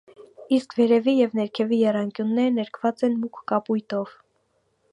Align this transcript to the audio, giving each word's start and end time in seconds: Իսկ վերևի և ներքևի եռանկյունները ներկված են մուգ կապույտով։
Իսկ 0.55 0.71
վերևի 0.77 1.13
և 1.17 1.35
ներքևի 1.41 1.79
եռանկյունները 1.81 2.55
ներկված 2.55 3.05
են 3.09 3.19
մուգ 3.27 3.41
կապույտով։ 3.53 4.17